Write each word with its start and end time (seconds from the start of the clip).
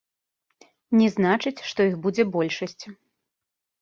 Не 1.01 1.07
значыць, 1.15 1.55
што 1.73 1.79
іх 1.91 1.95
будзе 2.07 2.23
большасць. 2.37 2.83